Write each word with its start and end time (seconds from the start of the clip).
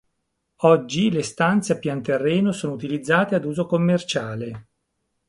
Oggi 0.63 1.11
le 1.11 1.21
stanze 1.21 1.73
a 1.73 1.77
pian 1.77 2.01
terreno 2.01 2.51
sono 2.53 2.73
utilizzate 2.73 3.35
ad 3.35 3.45
uso 3.45 3.67
commerciale. 3.67 4.67